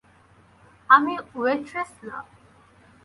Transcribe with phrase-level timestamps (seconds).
[0.89, 2.17] আমি ওয়েট্রেস না।